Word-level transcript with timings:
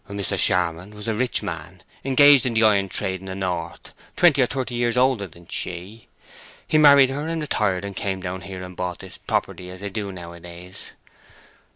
"Mr. 0.09 0.35
Charmond 0.35 0.95
was 0.95 1.07
a 1.07 1.13
rich 1.13 1.43
man, 1.43 1.83
engaged 2.03 2.43
in 2.47 2.55
the 2.55 2.63
iron 2.63 2.89
trade 2.89 3.19
in 3.19 3.27
the 3.27 3.35
north, 3.35 3.91
twenty 4.17 4.41
or 4.41 4.47
thirty 4.47 4.73
years 4.73 4.97
older 4.97 5.27
than 5.27 5.47
she. 5.47 6.07
He 6.67 6.79
married 6.79 7.11
her 7.11 7.27
and 7.27 7.39
retired, 7.39 7.85
and 7.85 7.95
came 7.95 8.19
down 8.19 8.41
here 8.41 8.63
and 8.63 8.75
bought 8.75 8.97
this 8.97 9.19
property, 9.19 9.69
as 9.69 9.79
they 9.79 9.91
do 9.91 10.11
nowadays." 10.11 10.93